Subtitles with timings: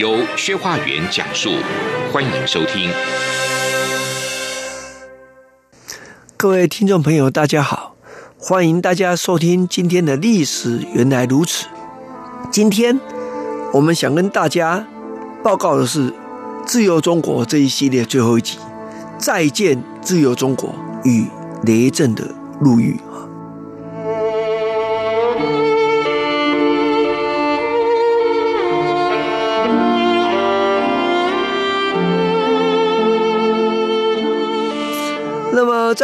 [0.00, 1.50] 由薛化元讲述，
[2.10, 2.90] 欢迎收听。
[6.38, 7.94] 各位听众朋友，大家好，
[8.38, 11.66] 欢迎大家收听今天的历史原来如此。
[12.50, 12.98] 今天
[13.74, 14.86] 我们想跟大家
[15.42, 16.10] 报告的是
[16.64, 18.56] 《自由中国》这一系列最后一集，
[19.18, 21.26] 《再见自由中国与
[21.64, 22.98] 雷震的入狱》。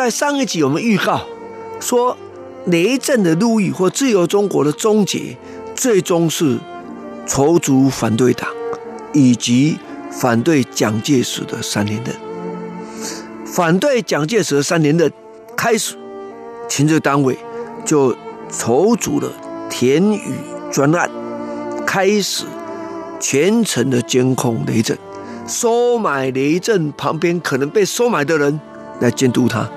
[0.06, 1.20] 在上一集我们预告
[1.80, 2.16] 说，
[2.66, 5.36] 雷震的入狱或自由中国的终结，
[5.74, 6.60] 最终是
[7.26, 8.48] 筹组反对党
[9.12, 9.76] 以及
[10.12, 12.14] 反对蒋介石的三连任。
[13.44, 15.12] 反对蒋介石的三连任
[15.56, 15.96] 开始，
[16.68, 17.36] 情治单位
[17.84, 18.14] 就
[18.48, 19.28] 筹组了
[19.68, 20.34] 田宇
[20.70, 21.10] 专案，
[21.84, 22.44] 开始
[23.18, 24.96] 全程的监控雷震，
[25.48, 28.60] 收买雷震旁边可能被收买的人。
[28.98, 29.68] 来监督他，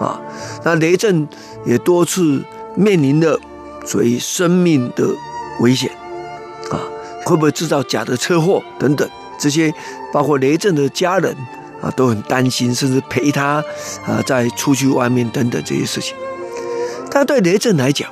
[0.00, 0.20] 啊，
[0.64, 1.28] 那雷震
[1.64, 2.42] 也多次
[2.74, 3.38] 面临着
[3.84, 5.06] 所谓生命的
[5.60, 5.90] 危险，
[6.70, 6.80] 啊，
[7.24, 9.72] 会不会制造假的车祸等等，这些
[10.12, 11.36] 包括雷震的家人
[11.80, 13.62] 啊都很担心，甚至陪他
[14.06, 16.16] 啊在出去外面等等这些事情。
[17.10, 18.10] 但对雷震来讲，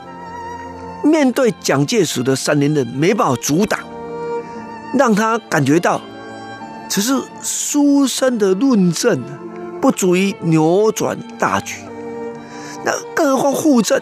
[1.02, 3.80] 面对蒋介石的三连任没办法阻挡，
[4.96, 6.00] 让他感觉到
[6.88, 9.20] 只是书生的论证。
[9.82, 11.74] 不足以扭转大局，
[12.84, 14.00] 那更何况户政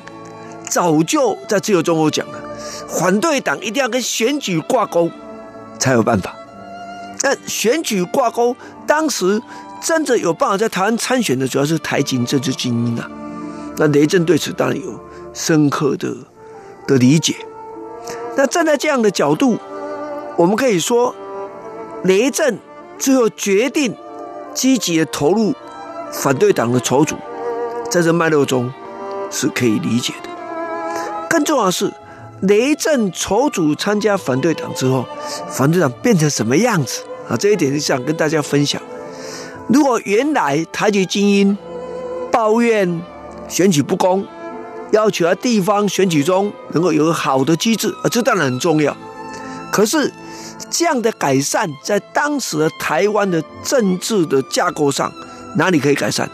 [0.69, 2.39] 早就在自由中国讲了，
[2.87, 5.11] 反对党一定要跟选举挂钩
[5.79, 6.37] 才有办法。
[7.23, 8.55] 但选举挂钩，
[8.87, 9.41] 当时
[9.83, 13.11] 真的有办法在台湾参选的，主要是台籍政治精英啊。
[13.79, 15.01] 那雷震对此当然有
[15.33, 16.15] 深刻的
[16.87, 17.35] 的理解。
[18.37, 19.59] 那站在这样的角度，
[20.37, 21.15] 我们可以说，
[22.05, 22.59] 雷震
[22.99, 23.97] 最后决定
[24.53, 25.55] 积极的投入。
[26.13, 27.17] 反对党的筹组，
[27.91, 28.73] 在这脉络中
[29.31, 30.29] 是可以理解的。
[31.29, 31.93] 更重要的是，
[32.43, 35.07] 雷震筹组参加反对党之后，
[35.49, 37.37] 反对党变成什么样子啊？
[37.37, 38.83] 这一点是想跟大家分享。
[39.69, 41.57] 如果原来台籍精英
[42.33, 43.01] 抱怨
[43.49, 44.27] 选举不公，
[44.91, 48.97] 要求在地方选举中能够有个好的机制啊，这当然很重要。
[49.71, 50.13] 可是
[50.69, 55.13] 这样的改善，在当时的台湾的政治的架构上。
[55.57, 56.29] 哪里可以改善？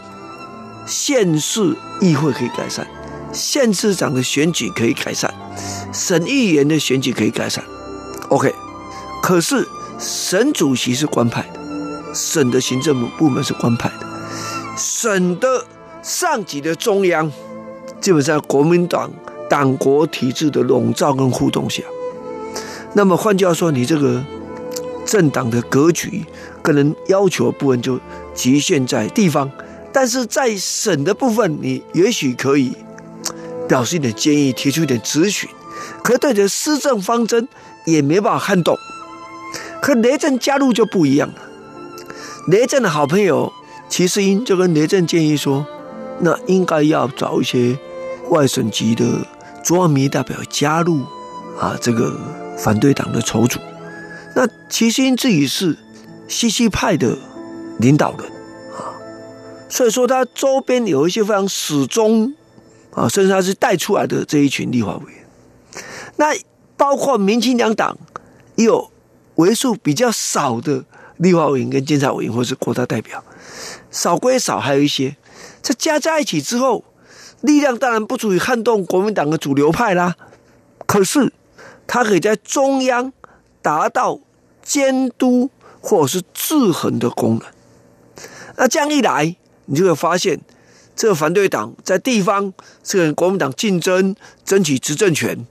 [0.85, 2.87] 县市议会可以改善，
[3.33, 5.29] 县市长的选举可以改善，
[5.91, 7.61] 省议员的选举可以改善。
[8.29, 8.55] OK，
[9.21, 9.67] 可是
[9.99, 11.59] 省主席是官派的，
[12.13, 14.05] 省的行政部门是官派的，
[14.77, 15.65] 省的
[16.01, 17.29] 上级的中央，
[17.99, 19.11] 基本上国民党
[19.49, 21.83] 党国体制的笼罩跟互动下，
[22.93, 24.23] 那么换句话说，你这个
[25.05, 26.23] 政党的格局，
[26.61, 27.99] 可能要求部分就。
[28.37, 29.51] 局限在地方，
[29.91, 32.71] 但是在省的部分，你也许可以
[33.67, 35.49] 表示一点建议，提出一点咨询，
[36.03, 37.47] 可对着施政方针
[37.85, 38.77] 也没办法撼动。
[39.81, 41.35] 可雷震加入就不一样了，
[42.47, 43.51] 雷震的好朋友
[43.89, 45.65] 齐世英就跟雷震建议说，
[46.19, 47.77] 那应该要找一些
[48.29, 49.25] 外省籍的
[49.63, 51.01] 中央民代表加入
[51.59, 52.15] 啊，这个
[52.57, 53.59] 反对党的筹组。
[54.35, 55.75] 那齐世英自己是
[56.27, 57.17] 西西派的。
[57.79, 58.25] 领导人
[58.73, 58.93] 啊，
[59.69, 62.33] 所以说他周边有一些非常始终
[62.91, 65.83] 啊，甚至他是带出来的这一群立法委员。
[66.15, 66.35] 那
[66.75, 67.97] 包括民进两党
[68.55, 68.89] 也有
[69.35, 70.83] 为数比较少的
[71.17, 73.23] 立法委员跟监察委员或是国大代表，
[73.91, 75.15] 少归少，还有一些，
[75.61, 76.83] 这加在一起之后，
[77.41, 80.15] 力量当然不足以撼动国民党的主流派啦。
[80.87, 81.31] 可是
[81.85, 83.13] 他可以在中央
[83.61, 84.19] 达到
[84.63, 85.49] 监督
[85.79, 87.47] 或者是制衡的功能。
[88.57, 90.41] 那这样一来，你就会发现，
[90.95, 92.51] 这个反对党在地方
[92.83, 95.45] 是跟国民党竞争，争取执政权，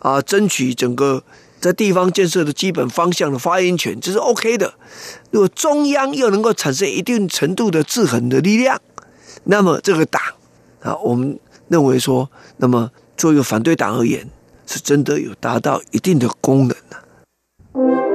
[0.00, 1.22] 啊，争取整个
[1.60, 4.74] 在地方建设的基本方向的发言权，这是 OK 的。
[5.30, 8.80] 如果中央又能够产生一定程度的制衡的力量，
[9.44, 10.20] 那么这个党
[10.80, 11.38] 啊，我们
[11.68, 14.28] 认为说，那么作为一个反对党而言，
[14.66, 18.07] 是真的有达到一定的功能的。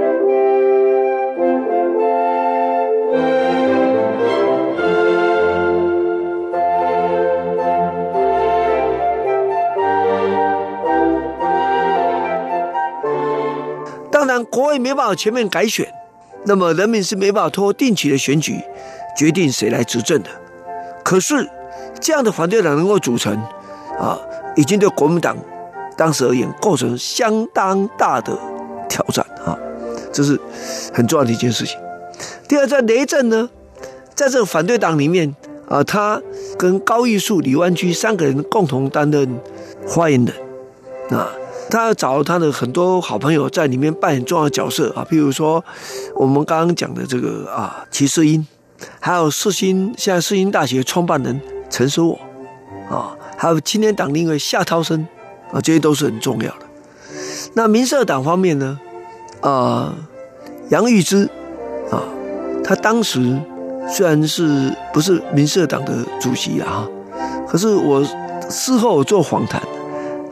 [14.63, 15.85] 国会没办法全面改选，
[16.45, 18.61] 那么人民是没办法通过定期的选举
[19.17, 20.29] 决定谁来执政的。
[21.03, 21.45] 可是，
[21.99, 23.35] 这样的反对党能够组成，
[23.99, 24.17] 啊，
[24.55, 25.35] 已经对国民党
[25.97, 28.39] 当时而言构成相当大的
[28.87, 29.59] 挑战啊，
[30.13, 30.39] 这是
[30.93, 31.77] 很重要的一件事情。
[32.47, 33.49] 第二，在雷震呢，
[34.15, 35.35] 在这个反对党里面
[35.67, 36.21] 啊，他
[36.57, 39.41] 跟高玉树、李万居三个人共同担任
[39.85, 41.27] 发言人啊。
[41.73, 45.63] 他要找他的很多好朋友在里面扮演重要角色啊，譬如说
[46.15, 48.45] 我们刚刚讲的这个啊，齐世英，
[48.99, 51.41] 还有世新现在世新大学创办人
[51.71, 52.19] 陈守我
[52.95, 55.07] 啊，还有青年党另一位夏涛生
[55.51, 56.65] 啊，这些都是很重要的。
[57.55, 58.79] 那民社党方面呢，
[59.41, 59.95] 啊，
[60.69, 61.27] 杨玉芝
[61.89, 62.03] 啊，
[62.63, 63.41] 他当时
[63.89, 66.87] 虽然是不是民社党的主席啊，
[67.49, 68.05] 可是我
[68.47, 69.59] 事后做访谈，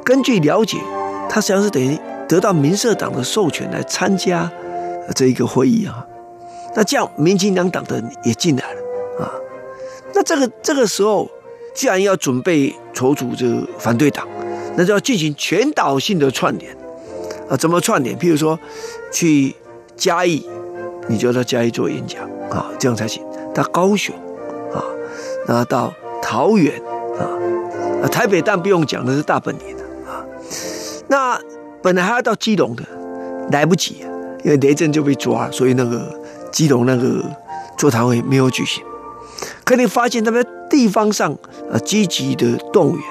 [0.05, 0.77] 根据了解。
[1.33, 1.97] 他实际上是等于
[2.27, 4.51] 得到民社党的授权来参加
[5.15, 6.05] 这一个会议啊，
[6.75, 8.81] 那这样民进两党的人也进来了
[9.23, 9.31] 啊，
[10.13, 11.31] 那这个这个时候
[11.73, 14.27] 既然要准备筹组这个反对党，
[14.75, 16.75] 那就要进行全岛性的串联。
[17.49, 18.17] 啊，怎么串联？
[18.17, 18.59] 譬如说
[19.11, 19.55] 去
[19.95, 20.45] 嘉义，
[21.07, 23.23] 你就到嘉义做演讲啊，这样才行；
[23.53, 24.13] 到高雄
[24.73, 24.83] 啊，
[25.47, 26.81] 那到桃园
[27.17, 29.80] 啊，台北但不用讲，那是大本营。
[31.11, 31.37] 那
[31.83, 32.81] 本来还要到基隆的，
[33.51, 33.97] 来不及，
[34.45, 36.17] 因为雷震就被抓，所以那个
[36.53, 37.21] 基隆那个
[37.77, 38.81] 座谈会没有举行。
[39.65, 41.29] 可你发现他们地方上
[41.69, 43.03] 啊积极的动员，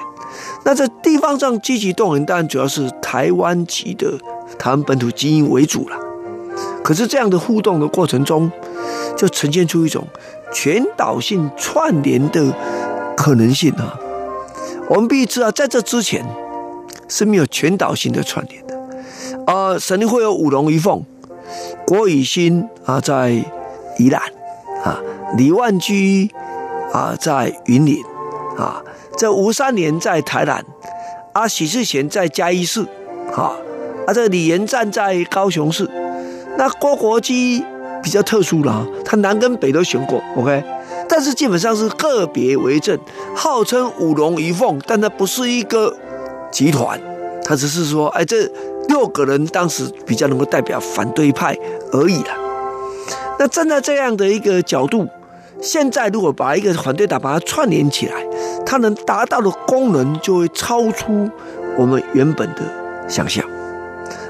[0.65, 4.17] 那在地方上积极动员，当然主要是台湾籍的
[4.57, 5.95] 台湾本土精英为主了。
[6.83, 8.51] 可是这样的互动的过程中，
[9.15, 10.07] 就呈现出一种
[10.51, 12.51] 全岛性串联的
[13.15, 13.95] 可能性啊。
[14.89, 16.25] 我们必须知道，在这之前。
[17.11, 18.73] 是没有全岛性的串联的，
[19.45, 21.03] 呃，肯定会有五龙一凤，
[21.85, 23.31] 郭雨新啊在
[23.97, 24.21] 宜兰
[24.81, 24.97] 啊，
[25.35, 26.31] 李万居
[26.93, 27.97] 啊在云林
[28.57, 28.81] 啊，
[29.17, 30.63] 这吴三连在台南，
[31.33, 32.81] 啊许世贤在嘉义市，
[33.35, 33.51] 啊
[34.07, 35.85] 啊这李延战在高雄市，
[36.57, 37.61] 那郭国基
[38.01, 40.63] 比较特殊了，他南跟北都选过，OK，
[41.09, 42.97] 但是基本上是个别为政，
[43.35, 45.93] 号称五龙一凤，但它不是一个。
[46.51, 46.99] 集团，
[47.43, 48.49] 他只是说，哎，这
[48.89, 51.57] 六个人当时比较能够代表反对派
[51.91, 52.35] 而已啦。
[53.39, 55.07] 那站在这样的一个角度，
[55.61, 58.25] 现在如果把一个反对党把它串联起来，
[58.65, 61.29] 它能达到的功能就会超出
[61.77, 62.61] 我们原本的
[63.07, 63.43] 想象。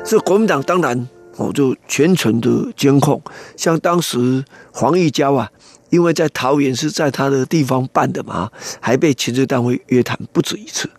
[0.06, 1.08] 所以国民党当然
[1.38, 3.22] 哦，就全程的监控，
[3.58, 5.50] 像当时黄义交啊，
[5.90, 10.90] 因为在桃园是在他的地方办的嘛，还被情治单位约谈不止一次。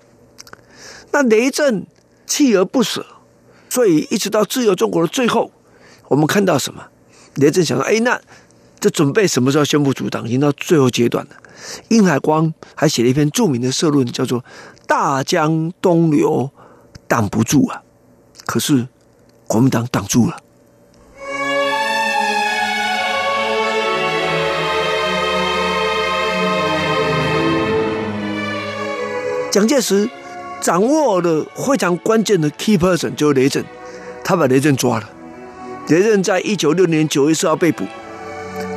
[1.12, 1.86] 那雷震
[2.26, 3.04] 锲而不舍，
[3.68, 5.52] 所以一直到自由中国的最后，
[6.08, 6.86] 我们看到什么？
[7.34, 8.20] 雷震想说：“哎，那
[8.80, 10.26] 这准备什么时候宣布组党？
[10.26, 11.36] 已经到最后阶段了。”
[11.88, 14.44] 殷海光还写了一篇著名的社论，叫做
[14.88, 16.50] “大江东流，
[17.06, 17.82] 挡不住啊”。
[18.44, 18.88] 可是
[19.46, 20.38] 国民党挡住了。
[29.50, 30.08] 蒋介石。
[30.62, 33.64] 掌握了非常关键的 key person，就是雷震，
[34.22, 35.10] 他把雷震抓了。
[35.88, 37.84] 雷震在一九六年九月四号被捕，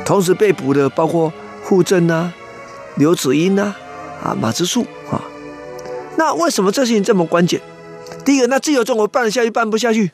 [0.04, 2.34] 同时被捕的包括傅震啊、
[2.96, 3.76] 刘子英啊、
[4.20, 5.22] 啊马之树啊。
[6.18, 7.60] 那为什么这事情这么关键？
[8.24, 10.10] 第一个，那自由中国办得下去，办不下去。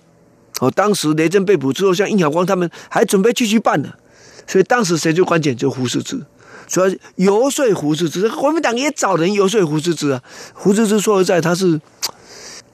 [0.61, 3.95] 哦，当时雷震被捕之后，像殷晓光他们还准备继续办呢，
[4.47, 5.57] 所以当时谁最关键？
[5.57, 6.21] 就胡适之。
[6.73, 6.87] 主要
[7.17, 10.23] 游说胡适之，国民党也找人游说胡适之啊。
[10.55, 11.79] 胡适之说实在，他是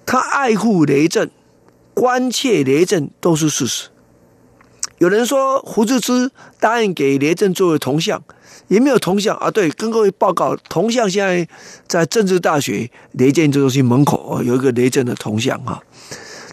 [0.07, 1.29] 他爱护雷震，
[1.95, 3.89] 关切雷震都是事实。
[4.99, 8.23] 有人说胡适之答应给雷震作为铜像，
[8.69, 9.51] 也没有铜像啊。
[9.51, 11.49] 对，跟各位报告，铜像现在
[11.89, 15.83] 在政治大学雷震中心门口有一个雷震的铜像啊。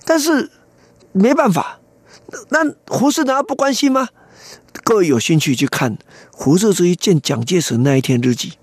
[0.04, 0.50] 但是
[1.12, 1.80] 没办法，
[2.50, 4.10] 那胡适难道不关心吗？
[4.84, 5.98] 各位有兴趣去看
[6.32, 8.53] 胡适之一见蒋介石那一天日记，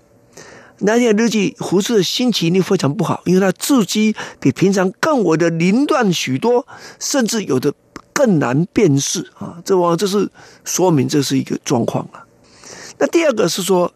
[0.79, 6.65] 那天日记，胡适的心情一定非常不好，因为他字迹比平常更为的凌乱许多，
[6.99, 7.73] 甚至有的
[8.13, 9.61] 更难辨识啊！
[9.65, 10.29] 这往往这是
[10.63, 12.25] 说明这是一个状况啊。
[12.99, 13.91] 那第二个是说，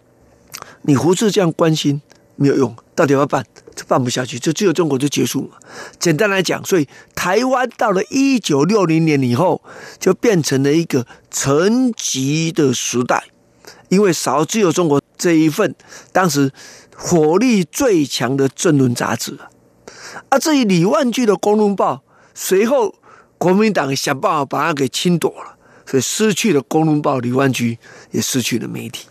[0.81, 2.01] 你胡适这样关心
[2.37, 3.45] 没有用，到底要办？
[3.75, 5.59] 这办不下去，就只有中国就结束了。
[5.99, 9.61] 简单来讲，所以台湾到了一九六零年以后，
[9.99, 13.25] 就变成了一个沉寂的时代，
[13.89, 15.75] 因为少只有中国这一份
[16.11, 16.51] 当时
[16.95, 19.37] 火力最强的政论杂志
[20.29, 20.39] 啊。
[20.39, 21.95] 至于李万居的《公论报》，
[22.33, 22.95] 随后
[23.37, 27.77] 国民党想办法把它给侵夺了，所以失去了《公论报》李万居，
[28.09, 29.07] 也失去了媒体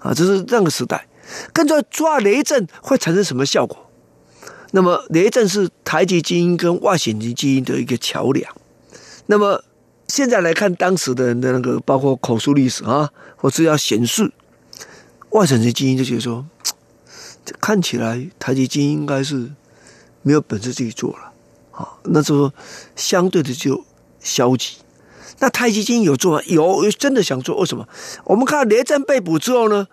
[0.00, 1.06] 啊，这是那个时代。
[1.52, 3.90] 跟着抓雷震会产生什么效果？
[4.72, 8.54] 那么雷震是台籍精英跟外省籍精英的一个桥梁。
[9.26, 9.64] 那么
[10.06, 14.32] 现在来看当时的人的那个，包括口述历史啊，或是要显示
[15.30, 16.46] 外省籍精英就觉得说，
[17.60, 19.50] 看起来台籍精英应该是
[20.22, 21.32] 没有本事自己做了
[21.72, 22.52] 啊，那时候
[22.94, 23.84] 相对的就
[24.20, 24.76] 消极。
[25.38, 26.42] 那台籍精英有做吗？
[26.46, 27.56] 有，真的想做。
[27.58, 27.88] 为什么？
[28.24, 29.88] 我们看到雷震被捕之后呢？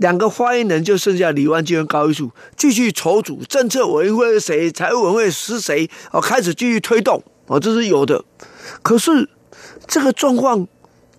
[0.00, 8.24] 两个发言人就剩下李万居跟高玉树，继续筹组政策委员会是谁，财务委员会是谁，哦，开始继续推动，哦，这是有的。
[8.82, 9.28] 可是
[9.86, 10.66] 这个状况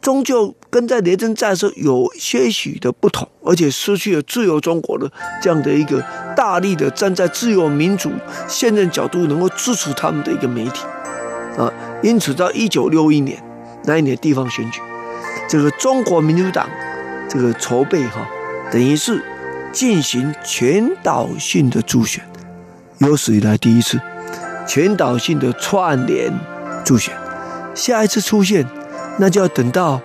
[0.01, 6.03] 终究跟在雷震在的时候有些许的不同，而且失去了自由中国的这样的一个
[6.35, 8.11] 大力的站在自由民主
[8.47, 10.83] 现任角度能够支持他们的一个媒体，
[11.55, 11.71] 啊，
[12.01, 13.39] 因此到一九六一年
[13.85, 14.81] 那一年地方选举，
[15.47, 16.67] 这个中国民主党
[17.29, 18.27] 这个筹备哈。
[18.71, 19.21] 等于是
[19.73, 22.23] 进行全岛性的助选，
[22.99, 23.99] 有史以来第一次
[24.65, 26.31] 全岛性的串联
[26.85, 27.13] 助选。
[27.75, 28.65] 下一次出现，
[29.17, 29.99] 那就要等到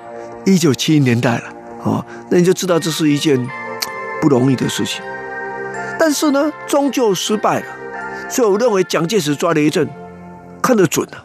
[0.44, 1.44] 一九七零年代了。
[1.84, 3.48] 哦，那你就知道这是一件
[4.20, 5.02] 不容易的事情。
[5.98, 7.66] 但是呢，终究失败了。
[8.28, 9.88] 所以我认为蒋介石抓雷震，
[10.60, 11.24] 看得准了。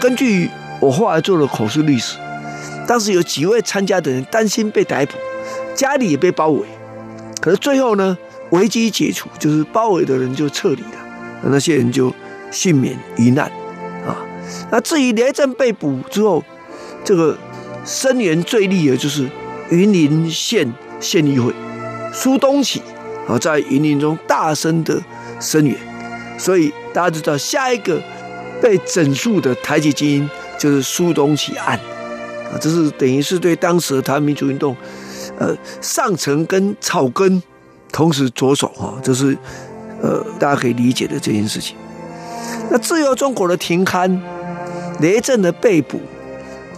[0.00, 0.48] 根据
[0.80, 2.16] 我后来做的口述历史，
[2.86, 5.14] 当时有几位参加的人担心被逮捕，
[5.74, 6.64] 家里也被包围，
[7.40, 8.16] 可是最后呢，
[8.50, 10.98] 危机解除，就是包围的人就撤离了，
[11.42, 12.14] 那些人就
[12.50, 13.46] 幸免于难
[14.06, 14.16] 啊。
[14.70, 16.44] 那至于雷震被捕之后，
[17.04, 17.36] 这个
[17.84, 19.28] 声援最厉的就是
[19.70, 21.52] 云林县县议会
[22.12, 22.80] 苏东起
[23.26, 25.02] 啊，在云林中大声的
[25.40, 25.76] 声援，
[26.38, 28.00] 所以大家知道下一个。
[28.60, 31.78] 被整肃的台籍精英就是苏东起案
[32.52, 34.76] 啊，这是等于是对当时的台湾民主运动，
[35.38, 37.42] 呃，上层跟草根
[37.92, 39.36] 同时着手哈，这是
[40.02, 41.76] 呃大家可以理解的这件事情。
[42.70, 44.20] 那自由中国的停刊，
[45.00, 46.00] 雷震的被捕，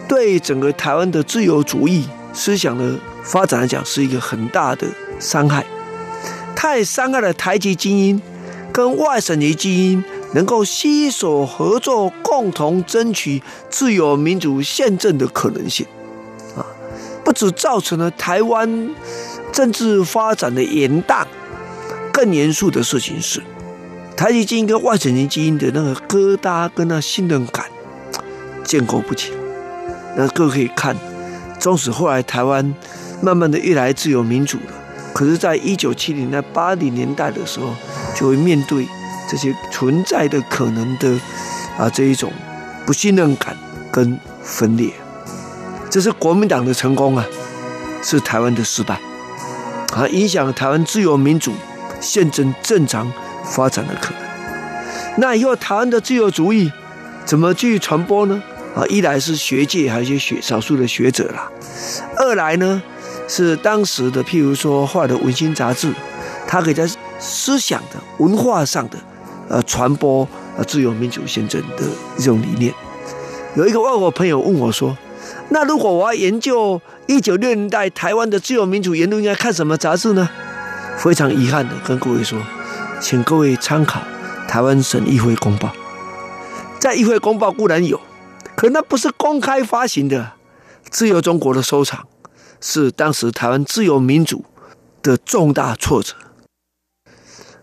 [0.09, 4.87] 对整个台湾的自由主义思想的发展来讲，是一个很大的
[5.19, 5.65] 伤害。
[6.55, 8.21] 太伤害了台籍精英
[8.71, 10.05] 跟外省籍精英。
[10.33, 15.85] 能够携手合作，共同争取自由民主宪政的可能性，
[16.57, 16.65] 啊，
[17.25, 18.91] 不止造成了台湾
[19.51, 21.27] 政治发展的延宕，
[22.13, 23.43] 更严肃的事情是，
[24.17, 27.67] 台籍精英跟外省籍精英的那个疙瘩跟那信任感
[28.63, 29.33] 建构不起。
[30.17, 30.97] 那各位可以看，
[31.59, 32.75] 纵使后来台湾
[33.21, 34.73] 慢慢的越来自由民主了，
[35.13, 37.75] 可是，在一九七零、在八零年代的时候，
[38.15, 38.87] 就会面对。
[39.31, 41.09] 这些存在的可能的
[41.79, 42.33] 啊，这一种
[42.85, 43.57] 不信任感
[43.93, 44.93] 跟分裂，
[45.89, 47.25] 这是国民党的成功啊，
[48.03, 49.01] 是台湾的失败
[49.95, 51.53] 啊，影响台湾自由民主
[52.01, 53.13] 宪政正常
[53.45, 54.21] 发展的可能。
[55.19, 56.73] 那以后台湾的自由主义
[57.25, 58.43] 怎么继续传播呢？
[58.75, 61.49] 啊，一来是学界还有一些学少数的学者啦，
[62.17, 62.83] 二来呢
[63.29, 65.93] 是当时的譬如说画的《文心》杂志，
[66.49, 66.89] 它可以在
[67.21, 68.99] 思想的文化上的。
[69.51, 70.27] 呃，传播
[70.57, 71.85] 呃自由民主宪政的
[72.17, 72.73] 一种理念。
[73.57, 74.97] 有一个外国朋友问我说
[75.51, 80.31] ：“那如果我要研究一九六零年代台湾的自由民主言论，应该看什么杂志呢？”
[80.97, 82.41] 非常遗憾的跟各位说，
[83.01, 84.01] 请各位参考
[84.47, 85.73] 台湾省议会公报。
[86.79, 88.01] 在议会公报固然有，
[88.55, 90.35] 可那不是公开发行的。
[90.89, 92.07] 自由中国的收藏，
[92.61, 94.45] 是当时台湾自由民主
[95.03, 96.15] 的重大挫折。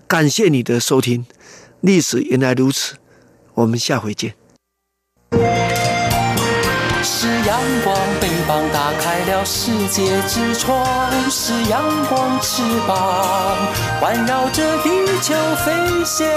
[0.06, 1.25] 感谢你的收听。
[1.81, 2.96] 历史原来如此，
[3.53, 4.34] 我们下回见。
[7.03, 10.84] 是阳光，翅膀打开了世界之窗；
[11.29, 13.55] 是阳光，翅膀
[14.01, 14.89] 环绕着地
[15.22, 15.34] 球
[15.65, 16.27] 飞翔。